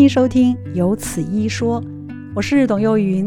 [0.00, 1.78] 迎收听《有此一说》，
[2.34, 3.22] 我是董幼云。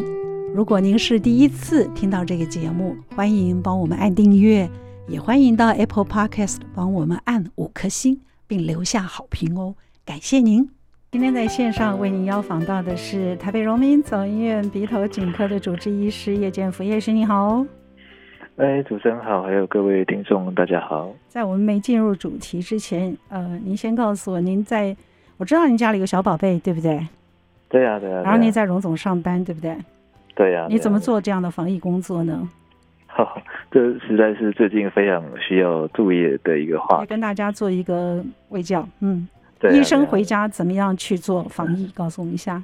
[0.55, 4.68] 如果您是第一次听到这个节目，欢迎帮我们按订阅，
[5.07, 10.68] 也欢迎到 Apple Podcast 帮我们按五颗星，并留下好评哦，感谢您。
[11.11, 17.64] 今天在线上为您邀访到的是台北荣民总医院鼻头颈科的主治医师叶建福叶医师，你好。
[18.55, 21.14] 哎，主持人好，还有各位听众，大家好。
[21.28, 24.97] 在我们没进入主题之前，呃，您先告诉我，您在，
[25.37, 27.05] 我知道您家里有小宝贝，对不对？
[27.69, 28.21] 对呀、啊，对呀、啊。
[28.23, 29.75] 然后您在荣总上班，对不对？
[30.36, 30.68] 对呀、啊。
[30.69, 32.47] 你怎么做这样的防疫工作呢？
[33.08, 37.08] 好、啊，这实在是最近非常需要注意的一个话题。
[37.08, 39.28] 跟大家做一个卫教，嗯，
[39.59, 39.73] 对、啊。
[39.73, 41.92] 医生回家怎么样去做防疫？
[41.95, 42.64] 告诉我们一下。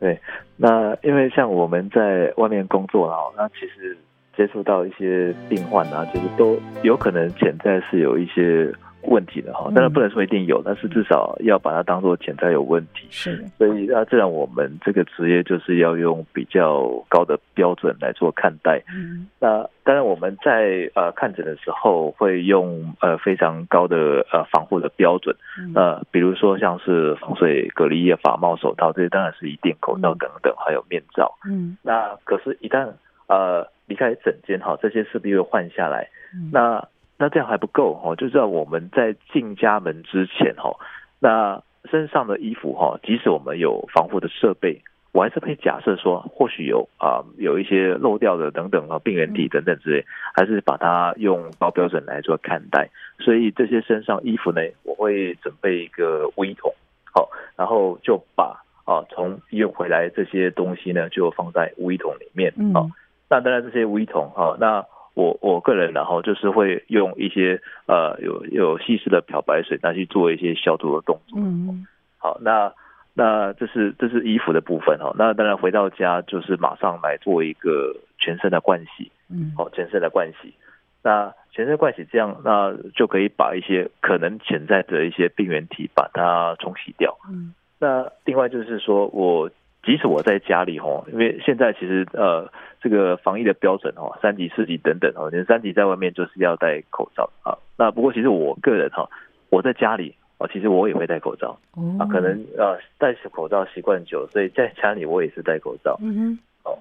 [0.00, 0.18] 对，
[0.56, 3.96] 那因为像我们在外面工作啊，那其实。
[4.36, 8.72] 接触到一些病患啊，就是都有可能潜在是有一些
[9.08, 13.06] 问题的哈，当然不能说一定有，但是至少要把它当做潜在有问题。
[13.10, 18.82] 是，所以那自然我们这个职业就是要用比较高的标准来做看待。
[18.94, 25.34] 嗯，那当然我们在呃看诊的时候会用呃非常高的呃防护的标准，
[25.74, 31.34] 呃，比如说像是防水隔离液、发帽、手套这些当然是一定，口罩等等，还有面罩。
[31.48, 32.88] 嗯，那可是，一旦
[33.28, 33.66] 呃。
[33.88, 36.06] 离开诊间哈，这些势必会换下来。
[36.34, 36.86] 嗯、那
[37.18, 40.76] 那这样还不够哈，就知道我们在进家门之前哈，
[41.18, 44.80] 那身上的衣服哈，即使我们有防护的设备，
[45.12, 52.88] 我还是可以假设说，或许有啊有一些漏掉的等等啊病原体等等之类，还是把它用高标准来做看待。
[53.18, 56.72] 所以这些身上衣服呢，我会准备一个无衣桶，
[57.12, 62.80] 好，然后就把啊从医院回来这些东西呢，就放在无衣桶里面啊。
[62.82, 62.92] 嗯
[63.30, 64.82] 那当然，这些无衣桶哈，那
[65.18, 71.40] 我我个人然后就是会用一些呃有有稀释的漂白水，拿去做一些消毒的动作。
[71.40, 71.84] 嗯，
[72.18, 72.72] 好，那
[73.14, 75.12] 那这是这是衣服的部分哈。
[75.18, 79.10] 那当然回到家就是马上来做一个全身的盥洗。
[79.28, 80.54] 嗯，好，全身的盥洗。
[81.02, 87.18] 那全身盥洗这样，那就可以把一些可能潜在的一些病原体把它冲洗掉。
[87.28, 89.50] 嗯，那另外就是说我。
[89.88, 92.46] 即使我在家里吼，因为现在其实呃，
[92.78, 97.56] 这个防疫的标准哦，三级、四级等等哦，连三级在外面就是要戴口罩啊。
[97.78, 99.08] 那不过其实我个人哈，
[99.48, 101.58] 我在家里哦，其实我也会戴口罩
[101.98, 102.04] 啊。
[102.04, 105.98] 可能呃戴口罩习惯久，所以在家里我也是戴口罩。
[106.02, 106.38] 嗯哼。
[106.64, 106.78] 哦，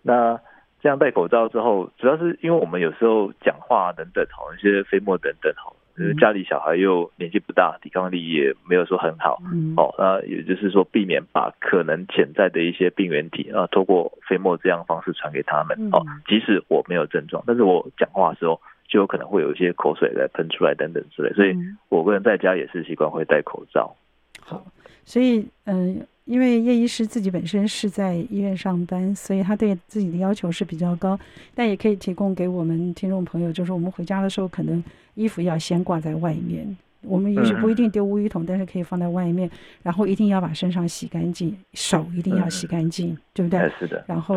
[0.00, 0.40] 那
[0.80, 5.52] 这样戴口罩之后，主要是因为我们有时候讲话等等好，一些飞沫等等
[5.98, 6.20] 哈。
[6.20, 21.56] 家里小孩又年纪不大，抵抗力也没有说很好，嗯、哦，那也就是说避免把可能潜在的一些病原体啊，透过飞沫这样的方式传给他们，嗯、哦，即使我没有症状，但是我讲话的时候就有可能会有一些口水来喷出来等等之类，所以
[21.88, 23.94] 我个人在家也是习惯会戴口罩。
[24.40, 24.64] 好，
[25.04, 26.06] 所以嗯。
[26.28, 31.18] 因为叶医师自己本身是在医院上班，所以他对自己的要求是比较高，
[31.54, 34.84] 但也可以提供给我们听众朋友，就是我们回家的时候，可能
[35.14, 36.76] 衣服要先挂在外面。
[37.00, 39.50] 我们也许不一定丢污衣桶，但是可以放在外面，
[39.82, 43.72] 然后一定要把身上洗干净，手一定要洗干净，对不对？
[43.78, 44.04] 是的。
[44.06, 44.36] 然后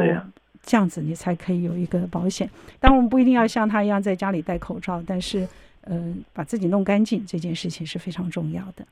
[0.63, 2.49] 这样子你才可以有一个保险。
[2.79, 5.45] 当然，我们不一定要像他一样在家里戴口罩，但是，
[5.81, 8.85] 呃，把自己弄干净这件事情是非常重要的。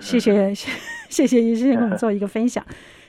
[0.00, 0.70] 谢谢谢
[1.08, 2.64] 谢谢医生给我们 做一个分享。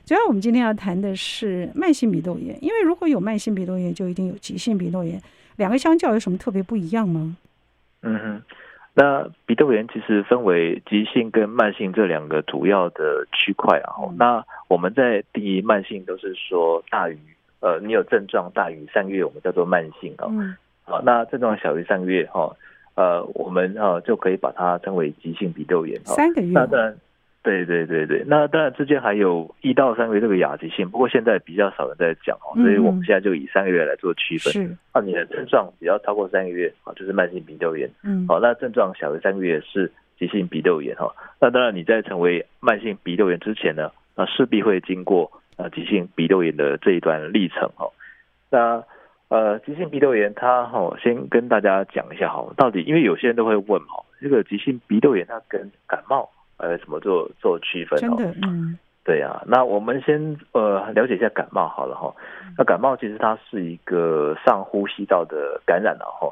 [0.06, 5.20] 主要我们今天要谈的是慢性鼻窦炎，因为如果有慢性鼻窦炎，就一定有急性鼻窦炎，
[5.56, 7.36] 两个相较有什么特别不一样吗？
[8.04, 8.42] 嗯哼，
[8.94, 13.96] 那鼻窦炎其实分为急性跟慢性这两个主要的区块啊。
[14.04, 17.18] 嗯、那我们在第一慢性都是说大于
[17.62, 20.28] 呃，你有症状大于三个月，我们叫做慢性啊。
[20.30, 20.56] 嗯。
[20.84, 22.56] 好，那症状小于三个月哈。
[22.96, 26.00] 呃，我们啊就可以把它称为急性鼻窦炎。
[26.06, 26.52] 三个月。
[26.54, 26.96] 那当然，
[27.44, 34.52] 对对对对，那当然之间还有一到三个月这个亚急性，不过现在比较少人在讲哦，所以我们现在就以三个月来做区分。
[34.54, 34.76] 是。
[34.94, 37.90] 那你的症状只要超过三个月啊，就是慢性鼻窦炎。
[38.04, 38.26] 嗯。
[38.28, 41.14] 好，那症状小于三个月是急性鼻窦炎哈。
[41.42, 47.90] 那当然你在成为慢性鼻窦炎之前呢，那势必会经过呃急性鼻窦炎的这一段历程哈。
[48.50, 48.82] 那
[49.28, 58.00] 呃，急性鼻窦炎，它哈，先跟大家讲一下哈，到底因为有些人都会问哈，这个急性鼻窦炎它跟感冒呃怎么做做区分？
[58.00, 62.14] 真的，嗯，对呀、啊，那我们先呃了解一下感冒好了哈。
[62.56, 66.32] 那感冒其实它是一个上呼吸道的感染了哈。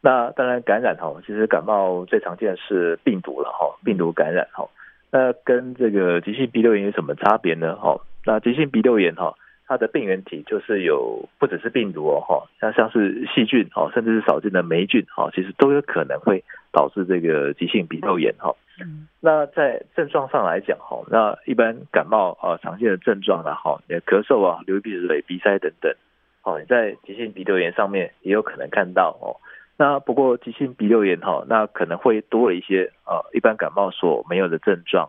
[0.00, 4.66] 那当然感染哈，其实感冒最常见的是病毒了哈，病毒感染哈。
[5.10, 7.76] 那跟这个急性鼻窦炎有什么差别呢？
[7.76, 9.34] 哈，那急性鼻窦炎哈。
[9.70, 18.52] 它的病原体就是有不只是病毒哦，哈，像像是细菌哦，甚至是少见的霉菌哈，其实都有可能会导致这个急性鼻窦炎哈。
[18.80, 25.94] 嗯，那在症状上来讲哈，那一般感冒啊常见的症状呢，哈，咳嗽啊、流鼻水、鼻塞等等，
[26.42, 29.38] 哦，你在急性鼻窦炎上面也有可能看到哦。
[29.76, 35.08] 那不过急性鼻窦炎哈，那可能会多了一些啊，一般感冒所没有的症状，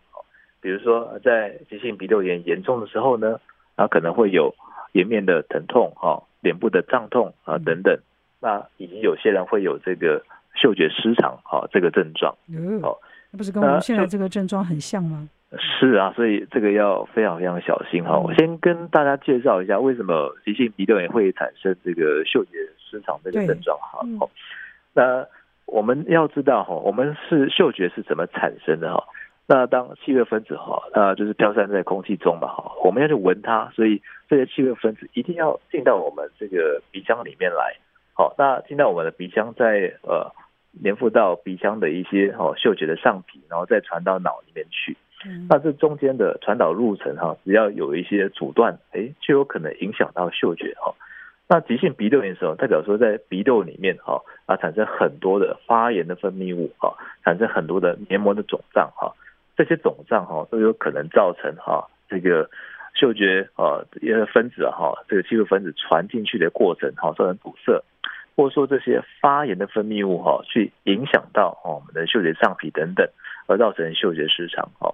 [0.62, 3.40] 比如说在急性鼻窦炎严重的时候呢。
[3.77, 4.53] 那可能会有
[4.91, 7.97] 颜面的疼痛哈，脸部的胀痛啊等等。
[8.39, 10.23] 那以及有些人会有这个
[10.56, 12.35] 嗅觉失常哈这个症状。
[12.81, 12.97] 哦，
[13.31, 15.29] 那不是跟我们现在这个症状很像吗？
[15.59, 18.18] 是啊，所以这个要非常非常小心哈。
[18.18, 24.00] 我先跟大家介绍一下为什么急性鼻窦炎会产生这个嗅觉失常这个症状哈。
[24.03, 24.17] 嗯。
[24.94, 25.25] 那
[25.65, 29.03] 我们要知道哈，我们是嗅觉是怎么产生的哈？
[29.51, 37.75] 那当气味分子哈，那就是飘散在空气中嘛哈，我们要去闻它，所以这些气味分子一定要进到我们这个鼻腔里面来。
[38.13, 40.31] 好，那进到我们的鼻腔，再呃
[40.81, 44.95] 粘附到鼻腔的一些哦嗅觉的上皮，然后再传到脑里面去。
[45.50, 50.95] 那这中间的传导路程哈，只要有一些阻断，哎，就有可能影响到嗅觉哈。
[51.50, 56.95] 那急性鼻窦炎的时候，代表说在鼻窦里面哈啊产生很多的发炎的分泌物哈，
[57.25, 59.13] 产生很多的黏膜的肿胀哈。
[59.63, 62.50] 这些肿胀哈都有可能造成哈这个
[62.96, 67.80] 嗅觉啊因为分子哈这个气味分子传进去的过程哈造成堵塞，
[68.36, 73.08] 或者说这些发炎的分泌物哈去影响到我们的嗅觉上皮等等，
[73.46, 74.92] 而造成嗅觉失常哈。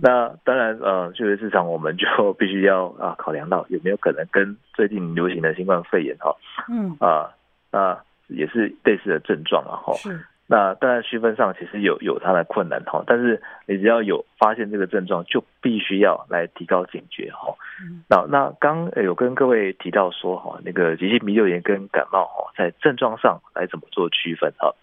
[0.00, 6.34] 那当然呃嗅觉失常我们就 必须要啊考量到有没有可能跟最近流行的新冠肺炎哈
[6.70, 7.34] 嗯啊
[7.70, 9.92] 那也是类似的症状啊哈。
[10.50, 17.54] 那当然区分上其实有有它的困难哈，但是你只要有发现这个症状，就必须要来提高警觉哈。
[18.08, 24.74] 那那刚有跟各位提到说哈，那个急性鼻窦炎跟感冒哈，在症状上来怎么做区分哈？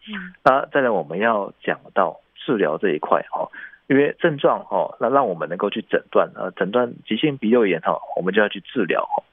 [0.43, 3.49] 那再来我们要讲到治疗这一块哈，
[3.87, 9.23] 因为症状哈，那让我们能够去诊断啊，诊断急性鼻窦炎哈，我们就要去治疗哈。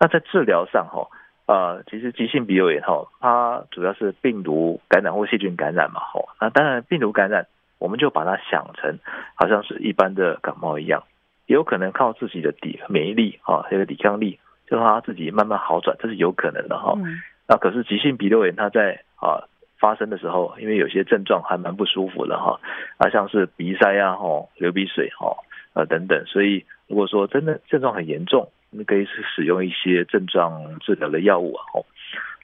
[0.00, 1.06] 那在治疗上哈。
[1.46, 6.28] 呃，其实急性鼻窦炎哈，它主要是病毒感染或细菌感染嘛，吼。
[6.40, 7.46] 那当然，病毒感染，
[7.78, 8.98] 我们就把它想成
[9.36, 11.04] 好像是一般的感冒一样，
[11.46, 16.98] 也有可能靠自己的抵免疫力啊，这个抵抗力，就让它自己慢慢好转，这是有可能的哈。
[17.46, 19.46] 那可是急性鼻窦炎，它在啊
[19.78, 22.58] 发生的时候，因为有些症状还蛮不舒服的哈，
[22.98, 25.36] 啊像是鼻塞啊，吼，流鼻水哈，
[25.74, 28.50] 呃等等，所以如果说真的症状很严重。
[28.70, 31.86] 你可以是使用一些症状治疗的药物啊，吼。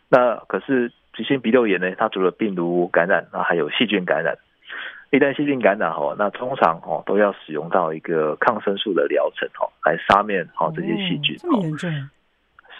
[0.09, 1.95] 那可是急性鼻窦炎呢？
[1.97, 4.39] 它除了病毒感染，那还有细菌感染。
[5.11, 11.37] 一旦细菌感染吼，那通常哦都要使用到一个抗生素的疗程吼，来杀灭好这些细菌。
[11.39, 11.91] 这么严重？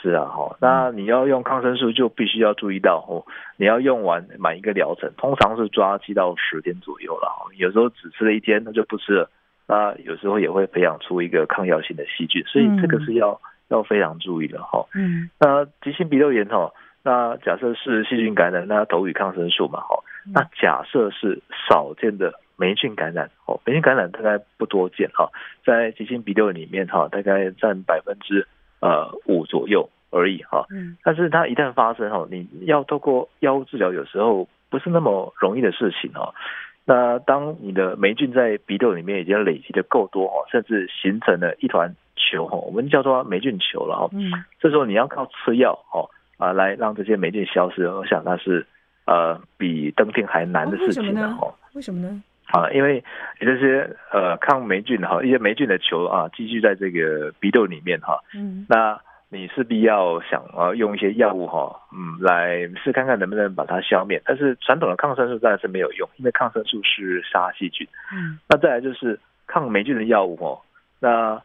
[0.01, 0.57] 是啊，吼。
[0.61, 3.25] 那你要用抗生素，就必须要注意到哦，
[3.57, 7.29] 你要用完满一个疗程，通常是抓七到十天左右了。
[7.57, 9.31] 有时候只吃了一天，那就不吃了。
[9.67, 14.85] 那有时候也会培养出一个抗药性的细菌，所以这个是要、嗯、要非常注意的哈。
[14.95, 16.73] 嗯，那急性鼻窦炎哈，
[17.03, 20.03] 那假设是细菌感染，那投予抗生素嘛哈。
[20.35, 25.31] 那假设是少见的霉菌感染哦，霉菌感染大概不多见哈，
[25.65, 28.47] 在急性鼻窦炎里面哈，大概占百分之
[28.81, 30.67] 呃五左右而已哈。
[30.71, 36.35] 嗯，但是它一旦发生哈，你要透过药物治疗，有时候不是那么容易的事情哦。
[36.85, 44.09] 那当你的霉菌在鼻窦里面已经累积的够多哈，甚至形成了一团球哈，我们叫做霉菌球了哈。
[44.13, 44.33] 嗯。
[44.61, 48.67] 这时候你要靠吃药哦啊，来让这些霉菌消失，我想那是
[49.07, 51.55] 呃比登天还难的事情的哈。
[51.75, 52.23] 为什么呢？
[52.47, 53.05] 啊，因为
[53.41, 58.19] 你这些呃抗霉菌哈，一些霉菌的球啊，积聚在这个鼻窦里面哈。
[58.35, 58.67] 嗯。
[58.69, 59.01] 那。
[59.33, 64.21] 你势必要想啊用一些药物哈，嗯，来试看看能不能把它消灭。
[64.27, 67.89] 但是传统的抗生素当然是没有用，因为抗生素是杀细菌。
[68.13, 70.61] 嗯，那再来就是抗霉菌的药物哦，
[71.01, 71.41] 那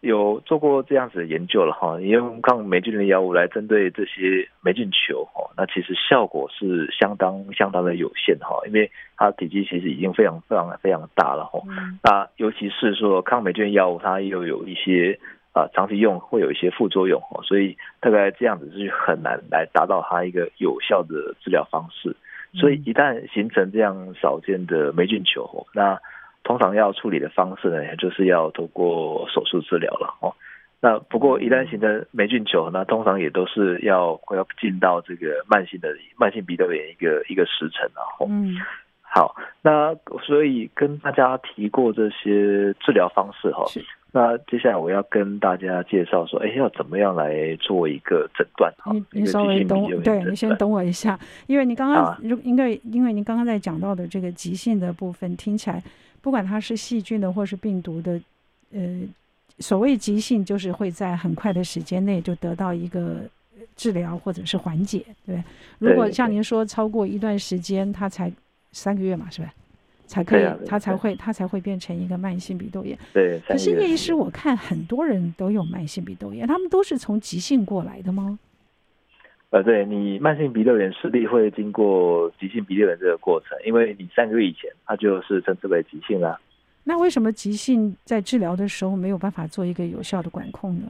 [0.00, 11.58] 有做过这样子的研究了哈，你用抗霉菌的药物来针对这些霉菌球哦，那其实效果是相当相当的有限哈，因为它体积其实已经非常非常非常大了哈。
[12.00, 15.18] 那尤其是说抗霉菌药物，它又有一些。
[15.54, 22.14] 啊，长期用会有一些副作用哦，所以大概这样子是很难来达到它一个有效的治疗方式。
[22.52, 25.98] 所以一旦形成这样少见的霉菌球，那
[26.42, 30.34] 通常要处理的方式呢，也就是要透过手术治疗了哦。
[30.80, 38.26] 那不过一旦形成霉菌球，那通常也都是要会要进到这个慢性的慢性鼻窦炎一个一个时辰然后。
[38.28, 38.56] 嗯，
[39.00, 39.94] 好，那
[40.24, 43.64] 所以跟大家提过这些治疗方式哈。
[44.16, 48.72] 那接下来我要跟大家介绍说，哎，要怎么样来做一个诊断？
[48.92, 51.18] 你你稍微等我，对你先等我一下，
[51.48, 55.82] 因为你刚刚如应该因为您刚刚在讲到的这个急性的部分，听起来
[56.22, 58.20] 不管它是细菌的或是病毒的，
[58.72, 59.00] 呃，
[59.58, 63.16] 所谓急性就是会在很快的时间内就得到一个
[63.74, 65.42] 治疗或者是缓解，对。
[65.80, 68.32] 如果像您说超过一段时间，它才
[68.70, 69.52] 三个月嘛，是吧？
[70.06, 72.98] 才可以，他才会，他才会变成一个慢性鼻窦炎。
[73.12, 73.40] 对。
[73.46, 78.38] 可是叶医师，我看很多人都有慢性鼻窦炎，他们都是从急性过来的吗？
[79.50, 86.38] 呃，对，你慢性鼻窦炎势必会经过急性鼻窦炎这个过程，因为你三个月以前，它就是称之为急性啦。
[86.82, 90.86] 那为什么急性在治疗的时候没有办法做一个有效的管控呢？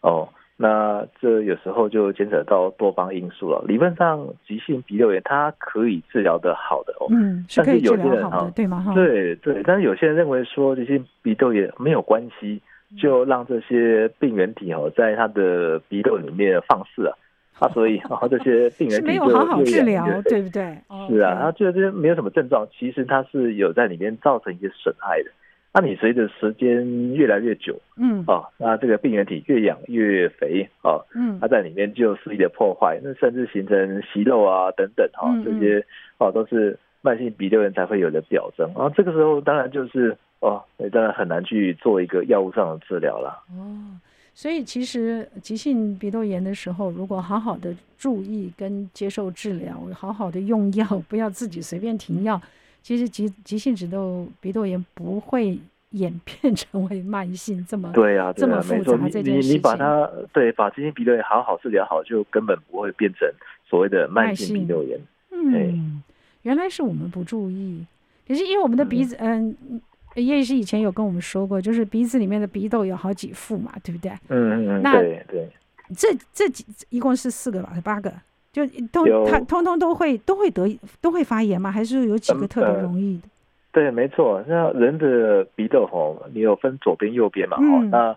[0.00, 0.28] 哦。
[0.62, 3.64] 那这有时候就牵扯到多方因素了。
[3.66, 8.92] 理论上，急性鼻窦炎它可以治疗的好的哦，嗯，是可以治疗好的，对吗？
[8.94, 12.60] 对对，但是有些人认为说，急性鼻窦炎没有关系，
[12.98, 17.16] 就让这些病原体哦在他的鼻窦里面放肆啊，
[17.58, 20.76] 啊，所以然后这些病原体没有好好治疗，对不对？
[21.08, 25.30] 是啊，他觉得这些没有什么症状，其实它是有在里面造成一些损害的。
[25.72, 35.86] 那你随着时间越来越久，嗯，哦，那这个病原体越养越肥，哦，嗯，它在里面就肆意的破坏，那甚至形成息肉啊等等，哈、哦，这些
[36.18, 38.66] 哦都是慢性鼻窦炎才会有的表征。
[38.74, 43.40] 然后这个时候当然就是哦，你当然很难去做一个药物上的治疗了。
[43.56, 43.94] 哦，
[44.34, 52.40] 所以其实急性鼻窦炎的时候，如果好好的注意跟接受治疗，好好的用药，不要自己随便停药。
[52.82, 55.58] 其实急急性鼻窦鼻窦炎不会
[55.90, 59.50] 演变成为 慢性这么对啊，这么复杂这件事情。
[59.50, 63.28] 你你把它对把急性鼻窦炎好好治疗好，就根本不会变成
[63.68, 64.98] 所谓的慢性鼻窦炎。
[65.30, 66.02] 嗯，
[66.42, 67.84] 原来是我们不注意。
[68.26, 69.56] 可是因为我们的鼻子，嗯，
[70.14, 74.10] 叶医师以前有跟我们说过，就是鼻子里面的鼻窦有好几副嘛，对不对？
[74.28, 75.48] 嗯嗯嗯，对对。
[75.96, 78.12] 这这几一共是四个吧，是八个？
[78.52, 81.70] 就通他通通都会都会得都会发炎吗？
[81.70, 83.20] 还是有几个特别容易的？
[83.20, 83.30] 嗯呃、
[83.70, 84.42] 对，没错。
[84.48, 87.56] 那人的鼻窦吼，你有分左边右边嘛？
[87.58, 88.16] 哦、嗯，那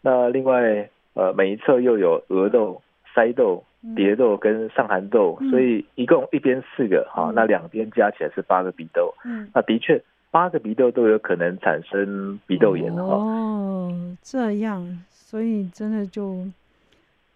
[0.00, 2.80] 那另外呃，每一侧又有额窦、
[3.14, 3.62] 腮窦、
[3.94, 9.14] 蝶窦跟上寒窦，嗯、所以一共一边四个哈、那两边加起来是八个鼻窦。
[9.26, 16.38] 嗯，那的确八个鼻窦都有可能产生鼻窦炎哦，哦，这样，所以真的就。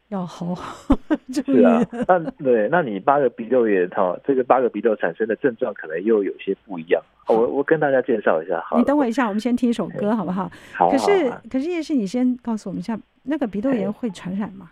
[0.08, 0.86] 要好好
[1.32, 1.56] 注意。
[1.58, 7.02] 是啊，那对，那你八个鼻窦炎哈，这个八个鼻窦产生的症状可能又有些不一样。
[7.26, 10.50] 我我跟大家介绍一下，好，你等我一下，我们先听一首歌好不好？
[10.74, 10.90] 好。
[10.90, 14.70] 可是可是叶师，你先告诉我们一下，那个鼻窦炎会传染吗？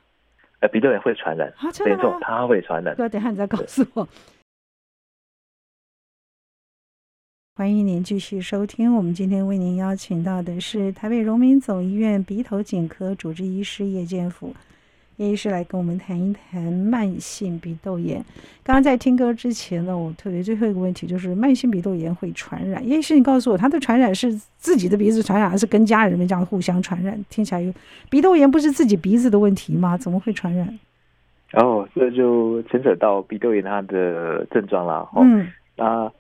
[0.61, 2.02] 呃，鼻窦炎会传染，啊，真的吗？
[2.02, 2.97] 没错，它会传染。
[2.97, 4.09] 哥，等下你再告诉我。
[7.57, 14.55] 欢迎您继续收听，我们今天为您邀请到的是台北荣民总医院鼻头颈科主治医师叶建甫。
[15.16, 18.23] 叶医师来跟我们谈一谈慢性鼻窦炎。
[18.62, 22.87] 刚刚在听歌之前呢，我特别最后一个问题就是，慢性鼻窦炎会传染？
[22.87, 27.18] 叶医师，你告诉我，它的传染是自己的鼻子传染，还是跟家人们这样互相传染？
[27.30, 27.73] 听起来有
[28.11, 29.96] 鼻窦炎不是自己鼻子的问题吗？
[29.96, 30.78] 怎么会传染？
[31.54, 35.08] 哦，这就牵扯到鼻窦炎它的症状了。
[35.16, 35.46] 嗯，
[35.76, 36.12] 那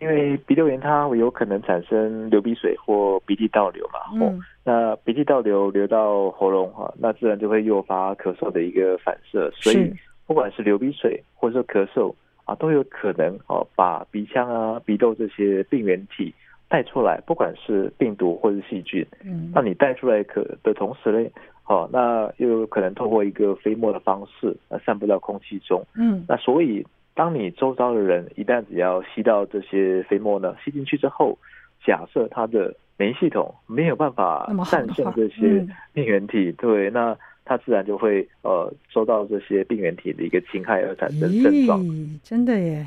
[0.00, 4.00] 因为鼻窦炎它有可能产生流鼻水或鼻涕倒流嘛。
[4.14, 4.40] 嗯。
[4.62, 9.92] 那鼻涕倒流流到喉咙哈，那自然就会诱发咳嗽的一个反射，所以
[10.26, 16.32] 不管是流鼻水或者说咳嗽啊，都有可能哦把鼻腔啊、鼻窦这些病原体
[16.68, 19.04] 带出来，不管是病毒或是细菌。
[19.24, 21.30] 嗯，那你带出来可的同时呢，
[21.66, 25.82] 哦，那又有可能透过一个飞沫的方式啊散布到空气中。
[25.96, 26.86] 嗯，那所以
[27.20, 31.36] 当你周遭的人一旦只要吸到这些飞沫呢，吸进去之后，
[31.84, 41.84] 假设它的免疫系统没有办法战胜这些病原体，对，那它自然就会呃受到这些病原体的一个侵害而产生症状。
[42.22, 42.86] 真的耶，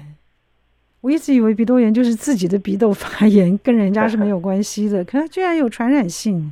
[1.01, 6.51] 我一直以为鼻窦炎就是自己的鼻窦发炎，跟人家是没有关系的， 可它居然有传染性。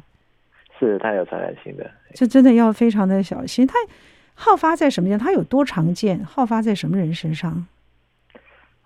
[0.80, 3.66] 是它有传染性的，这真的要非常的小心。
[3.66, 3.74] 它
[4.36, 5.20] 好发在什么地方？
[5.20, 6.24] 它有多常见？
[6.24, 7.66] 好发在什么人身上？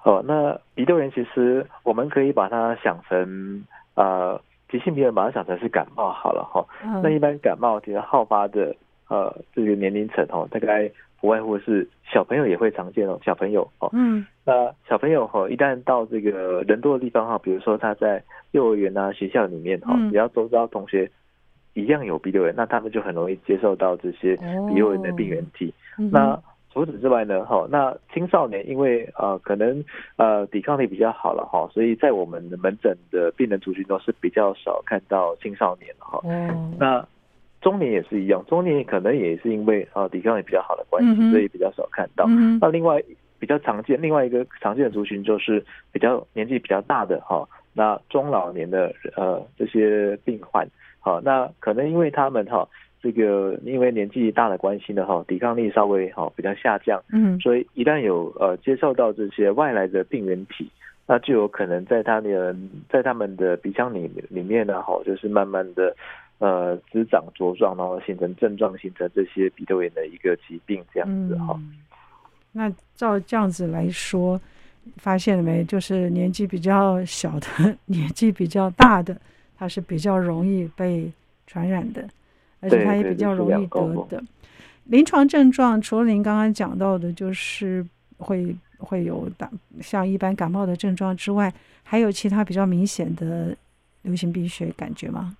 [0.03, 4.41] 哦，那鼻窦炎其实我们可以把它想成呃。
[4.67, 6.65] 急性鼻炎把它想成是感冒好了哈，
[7.03, 8.75] 那一般感冒其实好发的
[9.07, 18.21] 呃这个年龄层哦，大概不外乎是小朋友也会常见哦，小朋友哦，嗯，那小朋友哈一旦到这个人多的地方哈，比如说他在
[18.51, 21.09] 幼儿园啊学校里面哈，只要周遭同学
[21.75, 24.35] 一样有鼻窦炎，那他们就很容易接受到这些
[24.67, 25.71] 鼻窦炎的病原体，
[26.11, 26.41] 那。
[26.75, 29.81] 除此之外呢，哈，那青少年因为呃可能
[30.17, 36.19] 呃抵抗力比较好了哈，所以在我们的门诊的病人族群中是比较少看到青少年哈。
[36.25, 36.75] 嗯。
[36.77, 37.07] 那
[37.61, 42.25] 中年也是一样，中年可能也是因为呃抵抗力比较好的关系，所以比较少看到。
[42.27, 42.59] 嗯。
[42.59, 43.01] 那另外
[43.39, 45.63] 比较常见，另外一个常见的族群就是
[45.93, 50.67] 比较年纪比较大的哈，那中老年的呃这些病患，
[51.05, 52.67] 好，那可能因为他们哈。
[53.01, 60.67] 这个因为年纪大的关系呢，哈，抵抗力稍微哈比较下降，嗯，所以一旦有呃接受到这些外来的病原体，
[61.05, 62.55] 那就有可能在他的
[62.89, 65.95] 在他们的鼻腔里里面呢，哈，就是慢慢的
[66.39, 71.77] 呃滋长茁壮，然后形成症状，形成这些鼻窦炎的一个疾病这样子哈、嗯。
[72.51, 74.41] 那照这样子来说，
[74.97, 75.63] 发现了没？
[75.63, 79.15] 就是年纪比较小的， 年纪比较大的，
[79.57, 81.11] 它是比较容易被
[81.47, 82.07] 传染的。
[82.61, 84.23] 而且它也比较容易得的。
[84.85, 87.85] 临床症状除了您刚刚讲到的，就是
[88.17, 89.47] 会会有打
[89.81, 93.55] 像一般感冒的症状之外，还有其他比较明显的
[94.01, 95.37] 流行病学感觉吗？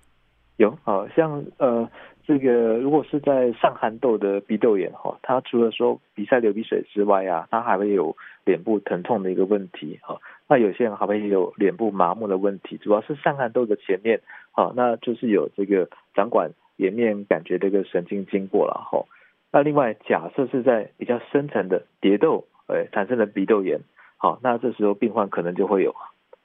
[0.58, 1.88] 有，好像呃，
[2.24, 10.20] 这个如果是在上寒痘的鼻窦炎哈，它除了说鼻塞流鼻水之外啊，它还会有脸部疼痛的一个问题哈。
[10.48, 14.20] 那有些人还会有脸部麻木的问题，主要是上寒痘的前面，
[14.52, 16.52] 好，那就是有这个掌管。
[16.78, 19.06] 颜面感觉这个神经经过了哈，
[19.50, 23.80] 那另外假设是在比较深层的蝶窦，哎，产生了鼻窦炎，
[24.18, 25.94] 好，那这时候病患可能就会有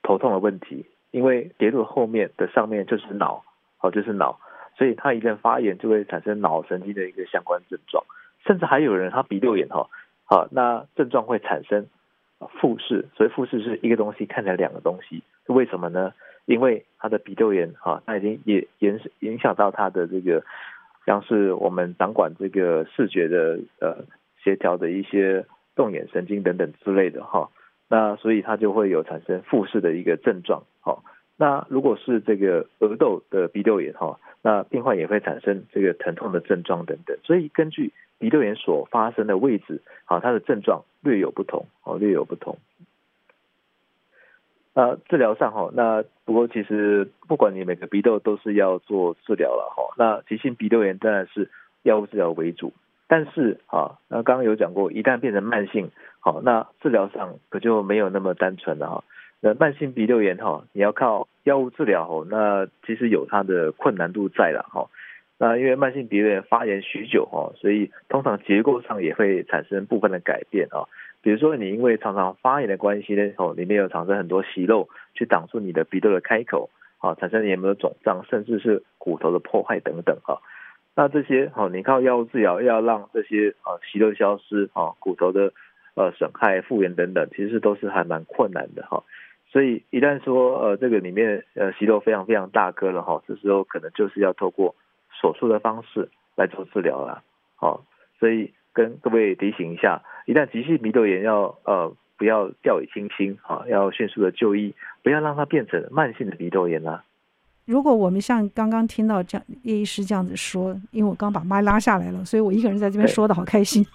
[0.04, 3.44] 头痛的问题，因为蝶窦后面的上面就是脑，
[3.78, 4.40] 好，就是脑，
[4.78, 8.02] 所以它一旦发炎就会产生脑神经的一个相关症状，
[8.48, 9.90] 甚至还有人他鼻窦炎哈，
[10.24, 11.88] 好，那症状会产生
[12.60, 16.14] 复视，所以复视是一个东西看起来两个东西，为什么呢？
[16.46, 20.44] 因为他的鼻窦炎哈，那已经也影影响到他的这个，
[21.06, 24.04] 像是我们掌管这个视觉的呃
[24.44, 25.46] 协调的一些
[25.76, 27.50] 动眼神经等等之类的哈，
[27.88, 30.98] 那所以他就会有产生复视的一个症状哈。
[31.42, 37.18] 那如果是这个额窦的鼻窦炎哈，那病患也会产生这个疼痛的症状等等。
[37.24, 42.60] 所以根据鼻窦炎所发生的位置，好，它的症状略有不同哦，略有不同。
[44.76, 49.96] 那治疗上哈，那不过其实不管你每个鼻窦都是要做治疗了哈。
[49.98, 51.50] 那急性鼻窦炎当然是
[51.82, 52.72] 药物治疗为主，
[53.08, 59.04] 但是啊，那刚刚有讲过，一旦变成慢性，好，那治疗上可就没有那么单纯了哈。
[59.42, 64.88] 那慢性鼻窦炎哈，你要靠药物治疗哦，那其实有它的困难度在了哈。
[65.40, 70.86] 那因为慢性鼻窦炎发炎许久哈，所以通常结构上也会产生部分的改变啊。
[71.24, 80.42] 比如说，你因为常常发炎的关系呢，哦，里面有产生很多息肉，去挡住你的鼻窦的开口，啊，产生黏膜的肿胀，甚至是骨头的破坏等等，哈。
[80.96, 85.54] 那这些，哦，你靠药物治疗要让这些啊息肉消失，啊，骨头的
[85.96, 89.04] 呃损害复原等等，其实都是还蛮困难的，哈。
[89.52, 94.76] 所以一旦说呃这个里面呃息肉非常非常大颗了，哈，这时候可能就是要透过
[95.22, 97.22] 手术的方式来做治疗了，
[97.56, 97.84] 好，
[98.20, 98.54] 所以。
[98.74, 107.04] 跟各位提醒一下，一旦急性鼻窦炎要呃不要掉以轻心啊，要迅速的就医，不要让它变成慢性的鼻窦炎啊。
[107.66, 113.86] 如果我们像刚刚听到这样叶医师这样子说，因为我刚把麦拉下来了，所以我一个人在这边说的好开心。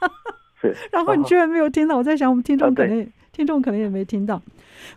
[0.60, 4.40] 是， 然后你居然没有听到，我在想我们听众可能、哦、听众可能也没听到。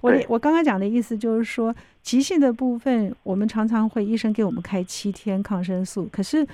[0.02, 6.46] 我我刚刚讲的意思就是说，急性的部分我们常常会医生给我们开七天抗生素，可是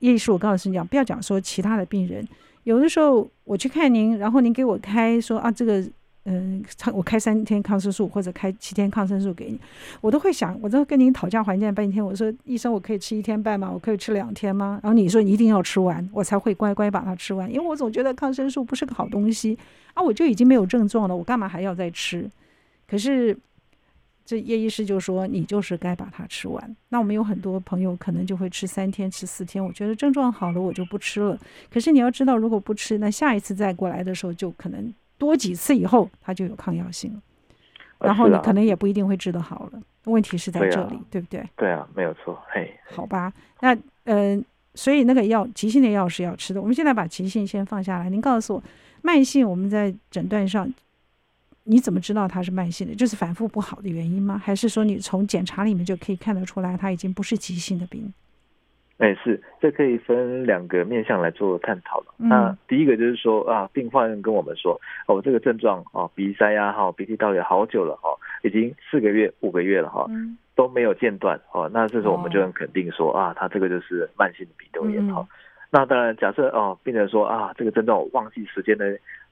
[0.00, 2.26] 叶医师我告诉你讲，不要讲说其他的病人。
[2.64, 5.82] 有的时候我去看您，然后您给我开说啊，这个
[6.26, 6.62] 嗯，
[6.92, 9.58] 我开三天抗生素或者开七天抗生素给你，
[10.00, 12.04] 我都会想，我都跟您讨价还价半天。
[12.04, 13.70] 我说医生，我可以吃一天半吗？
[13.72, 14.78] 我可以吃两天吗？
[14.82, 19.56] 然后你说你一定要吃完，我才会乖乖把它吃完，因为我总觉得抗生素不是个好东西
[19.94, 22.30] 啊，我就已经没有症状了，我干嘛还要再吃？
[22.86, 23.36] 可是。
[24.28, 29.64] 这叶医师就说：“你就是该把它吃完。”那我们有很多朋友可能就会吃三天、吃四天。
[29.64, 31.38] 我觉得症状好了，我就不吃了。
[31.70, 37.20] 可是你要知道，如果不吃，那下一次再过来的时候，就可能多几次以后，它就有抗药性了。
[37.98, 39.80] 然后你可能也不一定会治得好了。
[40.04, 41.48] 问题是在这里，对啊，对不对？
[41.56, 42.40] 对啊，没有错。
[42.48, 43.32] 嘿，好吧。
[43.60, 43.74] 那
[44.04, 46.60] 嗯、呃，所以那个药，急性的药是要吃的。
[46.60, 48.08] 我们现在把急性先放下来。
[48.10, 48.62] 您告诉我，
[49.02, 50.72] 慢性我们在诊断上。
[51.68, 52.94] 你怎么知道它是慢性的？
[52.94, 54.40] 就是反复不好的原因吗？
[54.40, 58.14] 还是说你从检查里面就可以看得出来，它已经不是急性的病？
[58.98, 62.06] 哎，是，这可以分两个面向来做探讨了。
[62.18, 68.08] 嗯、那第一个就是说啊，病患跟我们说，哦，这个症状哦，鼻塞呀，哈，鼻涕倒流好久了哈，
[68.42, 71.70] 已经四个月、五个月了哈，嗯、都没有间断哦。
[71.74, 75.26] 那这时候我们就很肯定说啊，他这个就是慢性的鼻窦炎哈。
[75.70, 78.84] 那当然，假设哦，病人说啊，这个症状我忘记时间呢，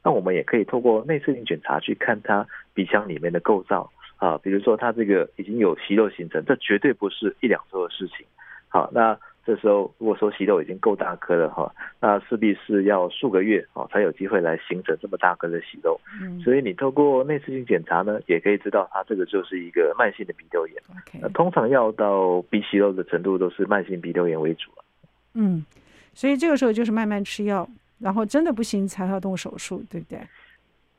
[0.02, 8.26] 那我们也可以透过内视镜检查去看他鼻腔里面的构造啊，比如说他这个已经有息肉形成，这绝对不是一两周的事情。
[8.68, 16.00] 好，那这时候如果说息肉已经够大颗了哈，那势必是要数个月哦才有机会来形成这么大颗的息肉。
[16.20, 20.76] 嗯，所以你透过内视镜检查呢，也可以知道它这个就是一个慢性的鼻窦炎。
[20.90, 24.70] OK，那通常要到鼻息肉的程度都是慢性鼻窦炎为主。
[25.34, 25.64] 嗯。
[26.16, 30.20] 所以这个时候就是慢慢吃药，然后真的不行才要动手术，对不对？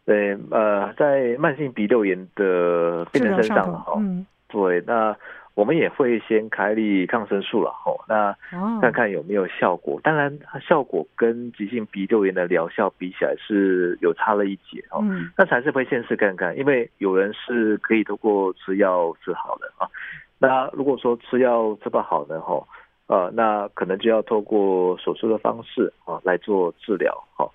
[0.05, 5.17] 对，呃，在慢性鼻窦炎的病人身上，哈，嗯，对，那
[5.55, 8.35] 我们也会先开立抗生素了，吼，那
[8.81, 9.95] 看看有没有效果。
[9.97, 19.89] 哦、当然，效果跟急性鼻窦炎的疗效比起来是有差了一截，哦，嗯，那还是会先试看看，因为有人是可以通过吃药治好的啊。
[20.37, 22.67] 那如果说吃药治不好呢，吼。
[23.07, 27.47] 呃，那可能就要透过手术的方式啊来做治疗哈。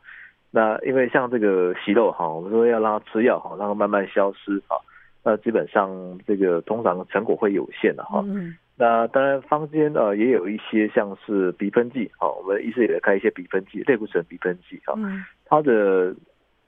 [0.53, 4.79] 那因为像这个息肉哈，我们说要让它吃药哈，让它慢慢消失啊。
[5.23, 8.23] 那基本上这个通常成果会有限的哈。
[8.27, 8.57] 嗯。
[8.77, 14.95] 那当然坊间呃也有一些像是鼻喷剂啊，我们医师也在开一些鼻喷剂，类固醇鼻喷剂啊。
[14.97, 15.25] 嗯。
[15.45, 16.15] 它的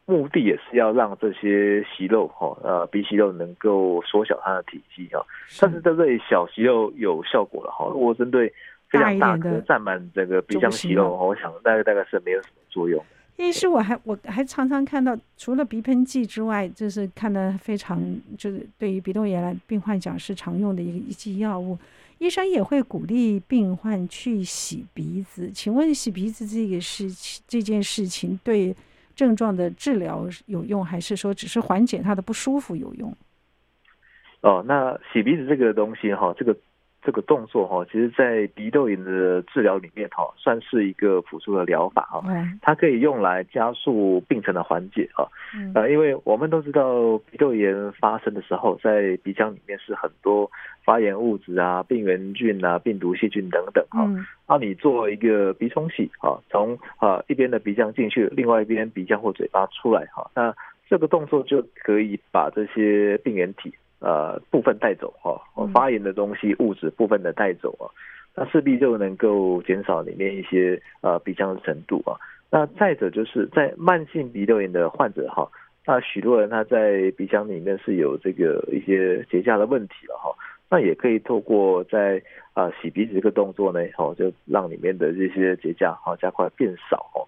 [0.04, 5.22] 目的也是要让这些息肉哈，呃鼻息肉能够缩小它的体积啊。
[5.60, 7.86] 但是这里小息肉有效果了哈。
[7.90, 8.52] 如果针对
[8.90, 13.02] 非常大颗占满整个鼻腔息肉，我想大概大概是没有什么作用。
[13.36, 18.00] 医师，我还我还常常看到，除了鼻喷剂之外，就是看的非常，
[18.36, 21.76] 就是对于鼻窦炎来病患讲是常用的一个一剂药物。
[22.18, 25.50] 医生也会鼓励病患去洗鼻子。
[25.50, 28.74] 请问洗鼻子这个事情，这件事情对
[29.16, 33.12] 症状的治疗有用，还是说只是缓解他的不舒服有用？
[34.42, 36.56] 哦，那洗鼻子这个东西哈，这个。
[37.04, 42.22] 这个动作哈，其实，在鼻窦炎的治疗里面哈，算是一个辅助的疗法哈。
[42.62, 45.28] 它可以用来加速病程的缓解哈。
[45.74, 50.48] 呃，因为我们都知道鼻窦炎发生的时候，在鼻腔里面是很多
[50.84, 54.08] 发炎物质啊、病原菌啊、病毒、细菌等等哈。
[54.48, 60.54] 那你做一个鼻冲洗啊，从啊一边的鼻腔进去，另外一边鼻腔或嘴巴出来哈，那
[60.88, 63.74] 这个动作就可以把这些病原体。
[64.02, 65.40] 呃，部分带走哈，
[65.72, 67.86] 发炎的东西物质部分的带走啊，
[68.34, 72.18] 那势必就能够减少里面一些呃鼻腔的程度啊。
[72.50, 75.48] 那再者就是在慢性鼻窦炎的患者哈，
[75.86, 80.34] 那许多人他在鼻腔里面是有这个一些结痂的问题了哈，
[80.68, 82.20] 那也可以透过在
[82.54, 87.22] 啊洗鼻子这个动作呢，哦就让里面的这些结痂哈加快变少哦。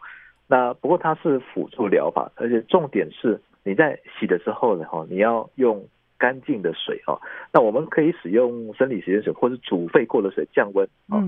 [0.49, 5.87] 那不过它是辅助疗法，而且重点是你在洗的时候呢，哈你要用。
[6.25, 7.21] 干净的水哦，
[7.53, 11.21] 那我们可以使用生理食盐水或者煮沸过的水降温啊。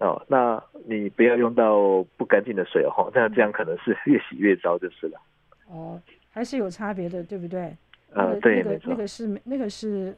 [0.00, 5.18] 哦，那你不要用到不干净的水哦，那这样可能是越洗越糟就是了。
[5.70, 5.98] 哦，
[6.30, 7.74] 还是有差别的，对不对？
[8.12, 10.14] 呃，对，那个那个是那个是，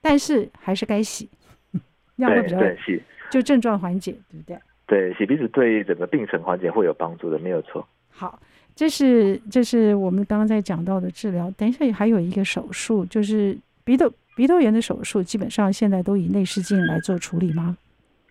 [0.00, 1.28] 但是还是该洗，
[2.16, 4.58] 要会比较洗，就症状缓解，对不对？
[4.86, 7.86] 对，洗鼻子对整个病程缓解会有帮助的，没有错。
[8.08, 8.40] 好。
[8.78, 11.50] 这是这是我们刚刚在讲到的治疗。
[11.56, 17.76] 等一下还有一个手术，就是鼻窦鼻窦炎的手术，基本上现在都以内视镜来做处理吗？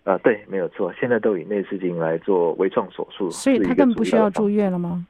[0.04, 3.30] 啊，对，没有错，现在都以内视镜来做微创手术。
[3.30, 5.06] 所以他更不需要住院了吗？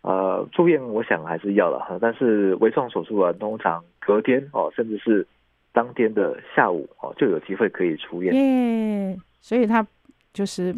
[0.00, 5.26] 呃，住院我想还是要了哈，但是微创手术啊，通常隔天哦，甚至是
[5.74, 8.32] 当天的下午哦，就有机会可以出院。
[8.32, 9.86] 耶，所以他
[10.32, 10.74] 就是。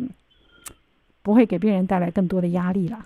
[1.28, 2.98] 不会给病人带来更多的压力了。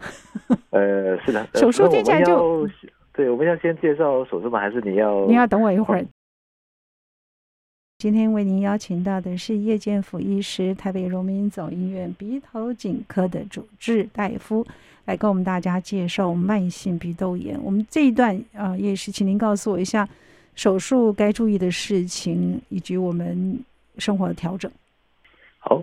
[0.70, 2.68] 呃，是的，手术听起来就
[3.12, 4.60] 对，我们要先介绍手术吗？
[4.60, 5.26] 还是你要？
[5.26, 6.06] 你要等我一会儿。
[7.98, 14.64] 今天为您邀请到的是叶建甫医师，台北荣民总医院鼻头颈科的主治大夫，
[15.06, 17.58] 来跟我们大家介绍慢性鼻窦炎。
[17.60, 20.08] 我们这一段啊，叶医师，请您告诉我一下
[20.54, 23.58] 手术该注意的事情，以及我们
[23.98, 24.70] 生活的调整。
[25.58, 25.82] 好。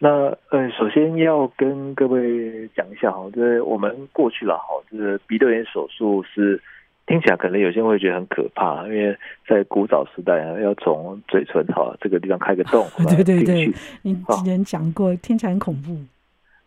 [0.00, 0.08] 那
[0.50, 6.62] 呃，首先要跟各位讲一下哈，就是我们过去了哈，就是鼻窦炎手术是
[7.04, 9.16] 听起来可能有些人会觉得很可怕，因为
[9.48, 15.96] 在古早时代啊，要从嘴唇哈这个地方开个洞， 对对对，你之前讲过，听起来很恐怖。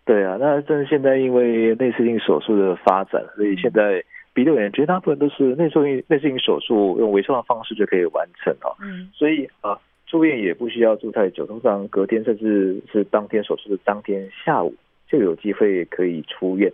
[0.04, 9.80] 对啊，那但是现在因为内视镜手术的发展，所以现在鼻窦炎绝大部分都是内视镜内视镜手术用微创的方式就可以完成哦，嗯，所以啊。
[10.12, 14.76] 住院也不需要住太久，通常隔天甚至是当天手术的当天下午
[15.08, 16.70] 就有机会可以出院。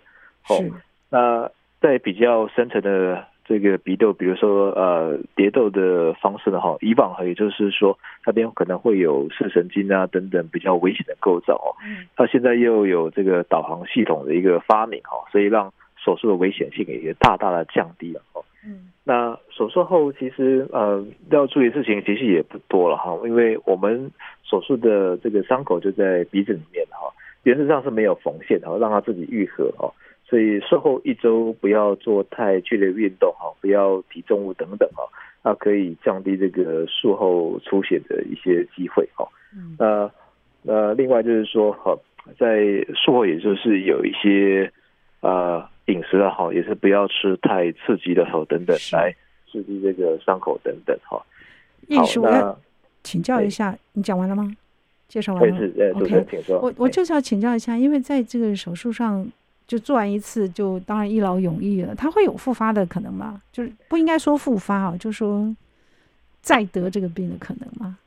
[0.49, 0.57] 哦，
[1.11, 1.47] 那
[1.79, 7.95] 在比较深层的这个鼻窦，比如说呃蝶窦的方式呢，哈，以往也就是说
[8.25, 11.69] 那边可能会有视神经啊等等比较危险的构造哦。
[11.85, 12.07] 嗯。
[12.17, 18.43] 那现在又有这个导航系统的一个发明哈，所以让手术的危险性也大大的降低了哦。
[18.65, 18.89] 嗯。
[19.03, 24.11] 那手术后其实呃要注意的事情其实也不多了哈，因为我们
[24.43, 29.91] 手术的这个伤口就在鼻子里面哈，原则上是没有缝线哈，让它自己愈合哈。
[30.29, 35.03] 所以术后一周不要做太剧烈运动哈，不要提重物等等哈，
[35.41, 39.27] 那可以降低这个术后出血的一些机会哈。
[39.79, 40.11] 那
[40.61, 41.97] 那另外就是说哈，
[42.37, 42.61] 在
[42.93, 44.71] 术后也就是有一些
[45.21, 49.15] 呃饮食的哈，也是不要吃太刺激的哈等等来
[49.63, 51.21] 刺激这个伤口等等哈。
[51.87, 52.59] 艺术，我
[53.03, 54.55] 请教一下，你讲完了吗？
[55.07, 55.93] 介绍完了。
[55.95, 59.27] OK，我我就是要请教一下，因为在这个手术上。
[59.67, 61.93] 就做完一次，就当然一劳永逸了。
[61.93, 63.41] 他会有复发的可能吗？
[63.51, 65.53] 就是不应该说复发啊，就说
[66.41, 67.97] 再得这个病的可能吗？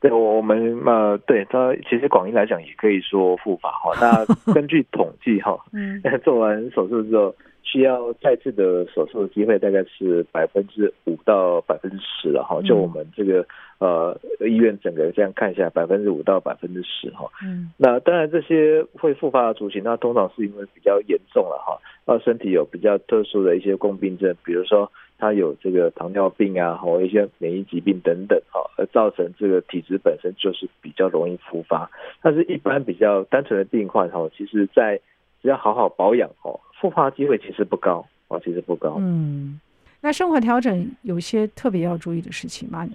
[0.00, 3.92] 对，我们呃，对他其实广义来讲也可以说复发哈。
[4.00, 12.60] 那 根据统计哈，嗯， 做完手术之后需要再次的手术的机会大概是百分之五到百分之十了哈。
[12.62, 13.46] 就我们这个。
[13.80, 17.30] 呃，医院整个这样看一下，百分之五到百分之十哈。
[17.42, 31.90] 嗯，那当然这些会复发的族群，那通常是因为比较严重了哈，那身体有比较特殊的一些共病症，比如说他有这个糖尿病啊，或一些免疫疾病等等哈，而造成这个体质本身就是比较容易复发。
[32.20, 35.00] 但是一般比较单纯的病患哈，其实在
[35.42, 38.96] 只要好好保养哦，复发机会其实不高哦，其实不高。
[38.98, 39.60] 嗯，
[40.00, 42.88] 那生活调整有些特别要注意的事情吗？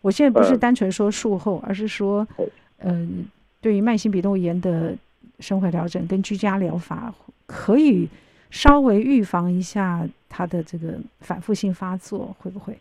[0.00, 2.26] 我现在不是单纯说术后，而是说，
[2.80, 3.24] 嗯，
[3.60, 4.94] 对于慢性鼻窦炎的
[5.40, 7.14] 生活调整跟居家疗法，
[7.46, 8.06] 可以
[8.50, 12.76] 稍微预防一下它的这个反复性发作，会不会？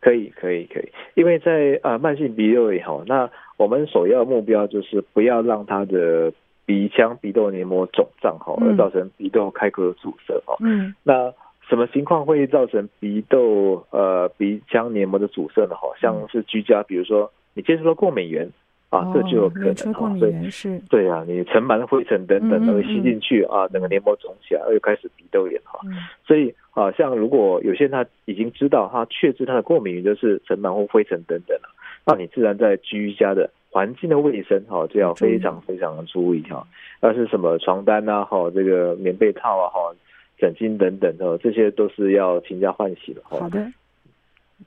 [0.00, 6.32] 可以，可以，可以，因为在呃慢性鼻窦炎哈，那我们首要目标就是不要让它的
[6.66, 10.56] 鼻腔鼻窦黏膜肿胀哈，而造成鼻窦开口的阻塞哈。
[10.60, 11.32] 嗯，那。
[11.66, 15.74] 什么情况会造成鼻窦呃鼻腔黏膜的阻塞呢？
[15.74, 18.46] 好像是居家，比如说你接触到过敏源
[18.90, 19.92] 啊，这就有可能。
[19.94, 20.78] 过敏源是。
[20.90, 25.80] 对啊，你尘螨灰尘等等都会吸进去啊，整个黏膜肿起来，又开始鼻窦炎哈。
[26.26, 31.70] 所以啊，像如果有些人他已经知道他确知他的过敏源就是尘螨或灰尘等等了，
[32.04, 36.64] 那你自然在居家的环境的卫生哈就要非常非常的注意哈。
[37.00, 39.92] 要是什么床单啊哈，这个棉被套啊哈。
[40.36, 43.22] 枕巾等等的，这些都是要勤加换洗的。
[43.22, 43.72] 好的，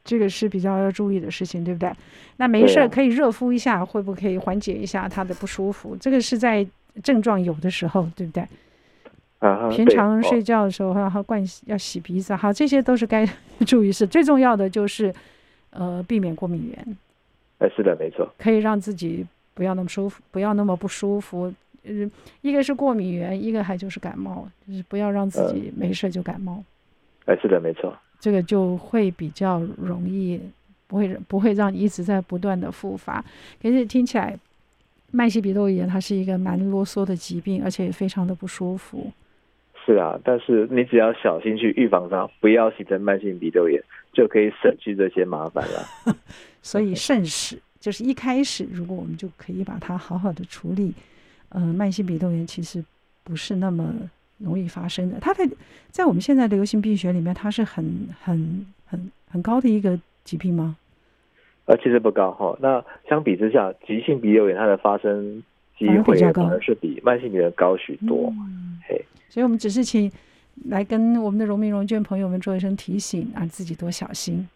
[0.03, 1.91] 这个是比较要注意的事情，对不对？
[2.37, 5.95] 那没事可以热敷一下，啊、会不会可以缓解一下他的不舒服？
[5.99, 6.65] 这个是在
[7.03, 8.47] 症状有的时候，对不对？
[9.39, 13.27] 啊，平常睡觉的时候要灌要洗鼻子，好，这些都是该
[13.67, 14.07] 注意事。
[14.07, 15.13] 最重要的就是
[15.71, 16.97] 呃，避免过敏源。
[17.59, 21.51] 哎，是的，没错，可以让自己不要那么舒服，不要那么不舒服。
[21.83, 26.63] 嗯，一个是过敏源，一个还就是感冒，就是不要让自己没事就感冒。
[27.25, 30.39] 哎、呃，是的，没错，这个就会比较容易，
[30.85, 33.23] 不会不会让你一直在不断的复发。
[33.61, 34.37] 可是听起来，
[35.11, 39.11] 慢性鼻窦炎它是一个蛮啰嗦的疾病，而且也非常的不舒服。
[39.87, 45.87] 是啊，但是你只要小心去预防它，不要形成慢性鼻窦炎，就可以省去这些麻烦了。
[46.61, 50.93] 所以 慎始，就是一开始，如果我们就可以把它好好的处理。
[51.51, 52.83] 嗯、呃，慢性鼻窦炎其实
[53.23, 53.93] 不是那么
[54.39, 55.17] 容易发生的。
[55.21, 55.47] 它在
[55.89, 60.75] 在我们现在的流行病学里面，它是很很很很高的一个疾病吗？
[61.63, 62.57] 呃，其实不高哈。
[62.61, 65.41] 那相比之下，急性鼻窦炎它的发生
[65.77, 68.33] 机会可能是比慢性鼻炎高许多。
[68.37, 70.11] 嗯、嘿，所以我们只是请
[70.65, 74.47] 来跟我们的荣民荣眷朋友们做一声提醒，啊自己多小心。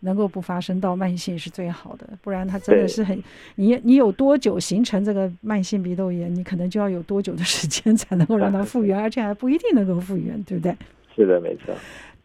[0.00, 3.20] 能够不发生到慢性是最好的，不然它真的是很，
[3.54, 10.76] 你你有多久形成这个慢性鼻窦炎，你可能就要有多久的时间才能够让它复原，而且还不一定能够复原，对不对？
[11.16, 11.74] 是的，没错。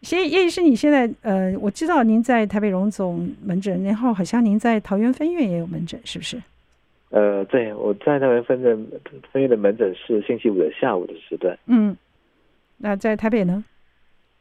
[0.02, 6.40] 所以叶医师，你现在呃，我知道您在台北荣总门诊，然后好像您在桃园分院也有门诊，是不是？
[7.12, 8.86] 呃，对，我在那边分院
[9.30, 11.58] 分院的门诊是星期五的下午的时段。
[11.66, 11.94] 嗯，
[12.78, 13.62] 那在台北呢？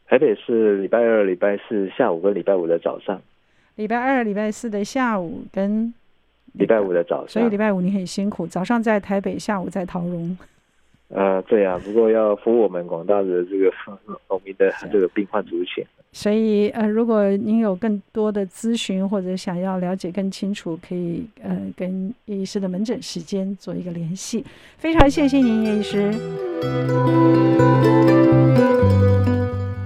[0.08, 3.22] 台北是礼拜二、礼拜四下午跟礼拜五的早上。
[3.76, 5.94] 礼拜二、礼拜四的下午跟
[6.54, 8.48] 礼拜五的早上，所以礼拜五你很辛苦。
[8.48, 10.38] 早上在台北，下午在桃荣。
[11.10, 13.70] 呃，对啊，不过要服务我们广大的这个
[14.30, 15.86] 农民的这个病患族群。
[16.14, 24.44] 所以，呃，如果您有更多的咨询或者想要了解更清楚，可以呃跟叶医师的门诊时间做一个联系。
[24.78, 26.14] 非常谢谢您，叶医师。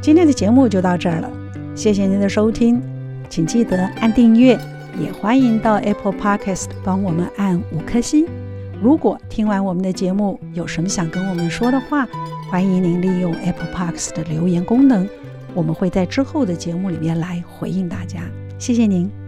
[0.01, 1.31] 今天的节目就到这儿了，
[1.75, 2.81] 谢谢您的收听，
[3.29, 4.57] 请记得按订阅，
[4.99, 8.25] 也欢迎到 Apple Podcast 帮我们按五颗星。
[8.81, 12.07] 如果听完我们的节目有什么想跟我们说的话，
[12.49, 15.07] 欢迎您利用 Apple Parks 的留言功能。
[15.55, 18.21] 我们会在之后的节目里面来回应大家。
[18.59, 19.24] 谢谢您。